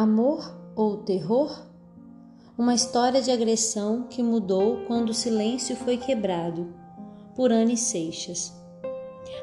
Amor 0.00 0.56
ou 0.76 0.98
terror? 0.98 1.66
Uma 2.56 2.72
história 2.72 3.20
de 3.20 3.32
agressão 3.32 4.04
que 4.04 4.22
mudou 4.22 4.84
quando 4.86 5.10
o 5.10 5.14
silêncio 5.14 5.74
foi 5.74 5.96
quebrado, 5.96 6.72
por 7.34 7.50
Anne 7.50 7.76
Seixas. 7.76 8.54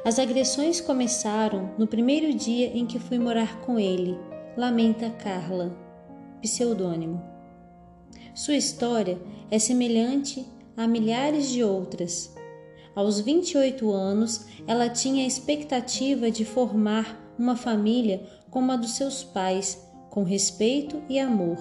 As 0.06 0.18
agressões 0.18 0.80
começaram 0.80 1.72
no 1.78 1.86
primeiro 1.86 2.34
dia 2.34 2.68
em 2.68 2.86
que 2.86 2.98
fui 2.98 3.20
morar 3.20 3.60
com 3.66 3.78
ele, 3.78 4.18
lamenta 4.56 5.10
Carla, 5.10 5.78
pseudônimo. 6.42 7.22
Sua 8.34 8.56
história 8.56 9.20
é 9.52 9.60
semelhante 9.60 10.48
a 10.78 10.88
milhares 10.88 11.50
de 11.50 11.66
outras. 11.66 12.34
Aos 12.96 13.20
28 13.20 13.92
anos, 13.92 14.46
ela 14.66 14.88
tinha 14.88 15.26
a 15.26 15.28
expectativa 15.28 16.32
de 16.32 16.46
formar 16.46 17.22
uma 17.38 17.58
família 17.58 18.26
como 18.50 18.72
a 18.72 18.78
dos 18.78 18.92
seus 18.92 19.22
pais 19.22 19.85
com 20.16 20.24
respeito 20.24 21.04
e 21.10 21.20
amor. 21.20 21.58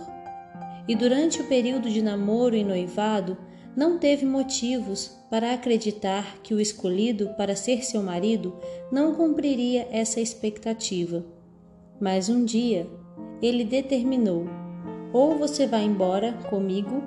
E 0.87 0.95
durante 0.95 1.41
o 1.41 1.49
período 1.49 1.91
de 1.91 2.01
namoro 2.01 2.55
e 2.55 2.63
noivado, 2.63 3.37
não 3.77 3.99
teve 3.99 4.25
motivos 4.25 5.19
para 5.29 5.53
acreditar 5.53 6.39
que 6.41 6.55
o 6.55 6.61
escolhido 6.61 7.30
para 7.37 7.57
ser 7.57 7.85
seu 7.85 8.01
marido 8.01 8.57
não 8.93 9.13
cumpriria 9.13 9.89
essa 9.91 10.21
expectativa. 10.21 11.27
Mas 12.01 12.29
um 12.29 12.45
dia 12.45 12.87
ele 13.43 13.65
determinou: 13.65 14.47
ou 15.13 15.37
você 15.37 15.66
vai 15.66 15.83
embora 15.83 16.35
comigo, 16.49 17.02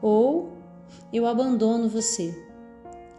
ou 0.00 0.52
eu 1.12 1.26
abandono 1.26 1.90
você. 1.90 2.34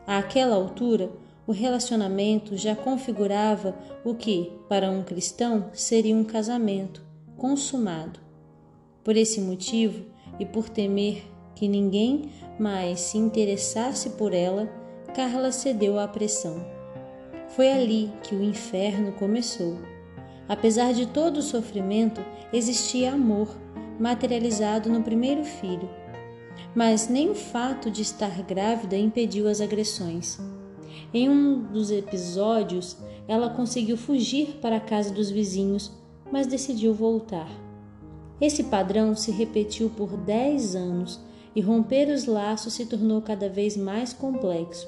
Àquela 0.08 0.56
altura, 0.56 1.12
o 1.46 1.52
relacionamento 1.52 2.58
já 2.58 2.76
configurava 2.76 3.78
o 4.04 4.16
que, 4.16 4.52
para 4.68 4.90
um 4.90 5.04
cristão, 5.04 5.70
seria 5.74 6.16
um 6.16 6.24
casamento 6.24 7.07
consumado. 7.38 8.20
Por 9.04 9.16
esse 9.16 9.40
motivo 9.40 10.06
e 10.40 10.46
por 10.46 10.68
temer 10.68 11.24
que 11.56 11.68
ninguém 11.68 12.32
mais 12.60 13.00
se 13.00 13.18
interessasse 13.18 14.12
por 14.12 14.34
ela, 14.34 14.68
Carla 15.16 15.52
cedeu 15.52 15.98
à 16.00 16.08
pressão. 16.08 16.66
Foi 17.50 17.72
ali 17.72 18.12
que 18.24 18.36
o 18.36 18.44
inferno 18.44 19.14
começou. 19.14 19.78
Apesar 20.48 20.94
de 20.94 21.08
todo 21.08 21.38
o 21.38 21.42
sofrimento, 21.42 22.22
existia 22.54 23.14
amor, 23.14 23.50
materializado 24.00 24.90
no 24.90 25.02
primeiro 25.02 25.44
filho. 25.44 25.90
Mas 26.76 27.08
nem 27.08 27.30
o 27.30 27.36
fato 27.36 27.90
de 27.90 28.02
estar 28.02 28.44
grávida 28.44 28.96
impediu 28.96 29.48
as 29.48 29.62
agressões. 29.62 30.40
Em 31.14 31.30
um 31.30 31.64
dos 31.64 31.90
episódios, 31.90 32.98
ela 33.28 33.50
conseguiu 33.50 33.98
fugir 33.98 34.60
para 34.62 34.78
a 34.78 34.82
casa 34.82 35.14
dos 35.14 35.30
vizinhos 35.30 35.92
mas 36.32 36.48
decidiu 36.48 36.94
voltar. 36.94 37.50
Esse 38.40 38.66
padrão 38.66 39.16
se 39.16 39.32
repetiu 39.32 39.90
por 39.90 40.16
dez 40.16 40.76
anos 40.76 41.20
e 41.56 41.62
romper 41.62 42.10
os 42.10 42.26
laços 42.26 42.74
se 42.74 42.86
tornou 42.86 43.22
cada 43.22 43.50
vez 43.50 43.76
mais 43.76 44.14
complexo. 44.14 44.88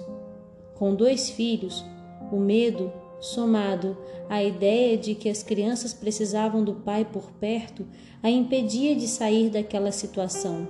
Com 0.75 0.93
dois 0.93 1.29
filhos, 1.29 1.83
o 2.31 2.37
medo, 2.37 2.91
somado 3.19 3.97
à 4.29 4.43
ideia 4.43 4.97
de 4.97 5.15
que 5.15 5.29
as 5.29 5.43
crianças 5.43 5.93
precisavam 5.93 6.63
do 6.63 6.75
pai 6.75 7.03
por 7.03 7.31
perto, 7.31 7.85
a 8.21 8.29
impedia 8.29 8.95
de 8.95 9.07
sair 9.07 9.49
daquela 9.49 9.91
situação. 9.91 10.67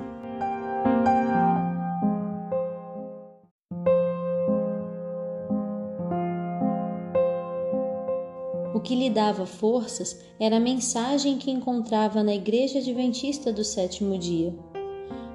O 8.80 8.81
que 8.81 8.95
lhe 8.95 9.09
dava 9.09 9.45
forças 9.45 10.17
era 10.39 10.55
a 10.55 10.59
mensagem 10.59 11.38
que 11.38 11.52
encontrava 11.52 12.23
na 12.23 12.33
Igreja 12.33 12.80
Adventista 12.80 13.52
do 13.52 13.61
Sétimo 13.61 14.17
Dia. 14.17 14.55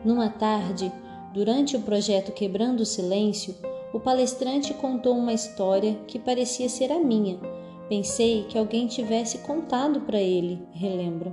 Numa 0.02 0.30
tarde, 0.30 0.90
durante 1.34 1.76
o 1.76 1.82
projeto 1.82 2.32
Quebrando 2.32 2.80
o 2.80 2.86
Silêncio, 2.86 3.54
o 3.92 4.00
palestrante 4.00 4.72
contou 4.72 5.14
uma 5.14 5.34
história 5.34 5.94
que 6.06 6.18
parecia 6.18 6.70
ser 6.70 6.90
a 6.90 6.98
minha. 6.98 7.38
Pensei 7.86 8.44
que 8.44 8.56
alguém 8.56 8.86
tivesse 8.86 9.36
contado 9.40 10.00
para 10.00 10.18
ele, 10.18 10.62
relembra. 10.72 11.30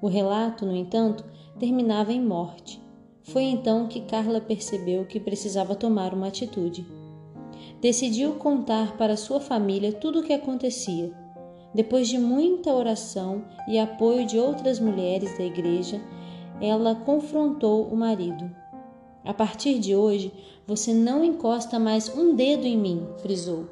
O 0.00 0.08
relato, 0.08 0.64
no 0.64 0.74
entanto, 0.74 1.22
terminava 1.58 2.14
em 2.14 2.20
morte. 2.22 2.82
Foi 3.24 3.42
então 3.42 3.88
que 3.88 4.00
Carla 4.00 4.40
percebeu 4.40 5.04
que 5.04 5.20
precisava 5.20 5.74
tomar 5.74 6.14
uma 6.14 6.28
atitude. 6.28 6.86
Decidiu 7.78 8.36
contar 8.36 8.96
para 8.96 9.18
sua 9.18 9.38
família 9.38 9.92
tudo 9.92 10.20
o 10.20 10.22
que 10.22 10.32
acontecia 10.32 11.20
depois 11.74 12.08
de 12.08 12.18
muita 12.18 12.72
oração 12.72 13.44
e 13.68 13.78
apoio 13.78 14.26
de 14.26 14.38
outras 14.38 14.78
mulheres 14.78 15.36
da 15.38 15.44
igreja, 15.44 16.00
ela 16.60 16.94
confrontou 16.94 17.86
o 17.86 17.96
marido. 17.96 18.50
A 19.24 19.32
partir 19.32 19.78
de 19.78 19.94
hoje, 19.94 20.32
você 20.66 20.92
não 20.92 21.24
encosta 21.24 21.78
mais 21.78 22.08
um 22.16 22.34
dedo 22.34 22.66
em 22.66 22.76
mim, 22.76 23.06
frisou. 23.18 23.66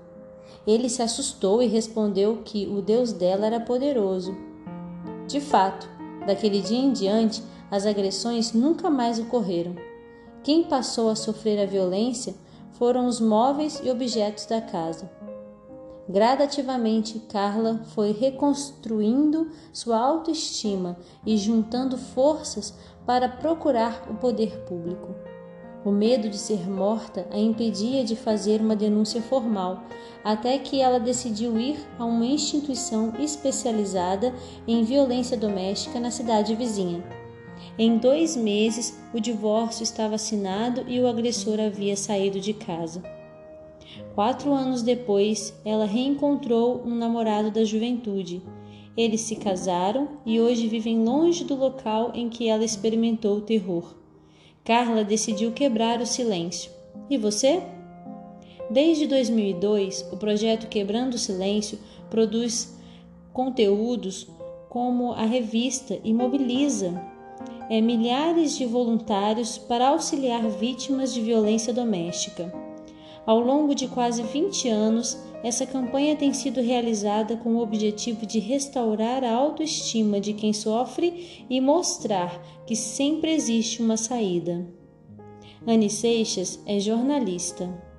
Ele 0.67 0.89
se 0.89 1.03
assustou 1.03 1.63
e 1.63 1.67
respondeu 1.67 2.43
que 2.45 2.67
o 2.67 2.81
Deus 2.81 3.13
dela 3.13 3.47
era 3.47 3.61
poderoso. 3.61 4.37
De 5.27 5.41
fato, 5.41 5.89
daquele 6.27 6.61
dia 6.61 6.79
em 6.79 6.93
diante, 6.93 7.43
as 7.71 7.87
agressões 7.87 8.53
nunca 8.53 8.91
mais 8.91 9.19
ocorreram. 9.19 9.75
Quem 10.43 10.65
passou 10.65 11.09
a 11.11 11.17
sofrer 11.17 11.61
a 11.61 11.67
violência 11.67 12.35
foram 12.73 13.07
os 13.07 13.21
móveis 13.21 13.81
e 13.85 13.91
objetos 13.91 14.47
da 14.47 14.61
casa. 14.61 15.11
Gradativamente, 16.11 17.21
Carla 17.29 17.83
foi 17.95 18.11
reconstruindo 18.11 19.49
sua 19.73 19.97
autoestima 19.97 20.99
e 21.25 21.37
juntando 21.37 21.97
forças 21.97 22.75
para 23.07 23.29
procurar 23.29 24.09
o 24.11 24.15
poder 24.15 24.65
público. 24.65 25.15
O 25.85 25.93
medo 25.93 26.29
de 26.29 26.37
ser 26.37 26.69
morta 26.69 27.29
a 27.31 27.39
impedia 27.39 28.03
de 28.03 28.17
fazer 28.17 28.61
uma 28.61 28.75
denúncia 28.75 29.23
formal, 29.23 29.85
até 30.25 30.59
que 30.59 30.81
ela 30.81 30.99
decidiu 30.99 31.57
ir 31.61 31.79
a 31.97 32.05
uma 32.05 32.27
instituição 32.27 33.13
especializada 33.21 34.35
em 34.67 34.83
violência 34.83 35.37
doméstica 35.37 36.01
na 36.01 36.11
cidade 36.11 36.57
vizinha. 36.57 37.05
Em 37.79 37.99
dois 37.99 38.37
meses, 38.37 38.99
o 39.15 39.21
divórcio 39.21 39.85
estava 39.85 40.17
assinado 40.17 40.85
e 40.89 41.01
o 41.01 41.07
agressor 41.07 41.61
havia 41.61 41.97
saído 41.97 42.41
de 42.41 42.53
casa. 42.53 43.20
Quatro 44.21 44.53
anos 44.53 44.83
depois, 44.83 45.59
ela 45.65 45.87
reencontrou 45.87 46.83
um 46.85 46.95
namorado 46.95 47.51
da 47.51 47.65
juventude. 47.65 48.43
Eles 48.95 49.23
se 49.23 49.35
casaram 49.35 50.09
e 50.27 50.39
hoje 50.39 50.69
vivem 50.69 51.03
longe 51.03 51.43
do 51.43 51.55
local 51.55 52.13
em 52.13 52.29
que 52.29 52.47
ela 52.47 52.63
experimentou 52.63 53.39
o 53.39 53.41
terror. 53.41 53.95
Carla 54.63 55.03
decidiu 55.03 55.53
quebrar 55.53 56.03
o 56.03 56.07
silêncio. 56.07 56.71
E 57.09 57.17
você? 57.17 57.63
Desde 58.71 59.07
2002, 59.07 60.11
o 60.13 60.19
projeto 60.19 60.69
Quebrando 60.69 61.15
o 61.15 61.19
Silêncio 61.19 61.79
produz 62.11 62.79
conteúdos 63.33 64.29
como 64.69 65.13
a 65.13 65.25
revista 65.25 65.99
e 66.05 66.13
mobiliza 66.13 66.93
é, 67.71 67.81
milhares 67.81 68.55
de 68.55 68.67
voluntários 68.67 69.57
para 69.57 69.89
auxiliar 69.89 70.47
vítimas 70.47 71.15
de 71.15 71.23
violência 71.23 71.73
doméstica. 71.73 72.70
Ao 73.27 73.39
longo 73.39 73.75
de 73.75 73.87
quase 73.87 74.23
20 74.23 74.69
anos, 74.69 75.19
essa 75.43 75.67
campanha 75.67 76.17
tem 76.17 76.33
sido 76.33 76.61
realizada 76.61 77.37
com 77.37 77.55
o 77.55 77.63
objetivo 77.63 78.27
de 78.27 78.39
restaurar 78.39 79.25
a 79.25 79.33
autoestima 79.33 80.21
de 80.21 80.35
quem 80.35 80.53
sofre 80.53 81.45
e 81.49 81.61
mostrar 81.61 82.43
que 82.67 82.77
sempre 82.77 83.33
existe 83.33 83.83
uma 83.83 83.97
saída. 83.97 84.67
Anne 85.67 85.91
Seixas 85.91 86.61
é 86.67 86.79
jornalista. 86.79 87.90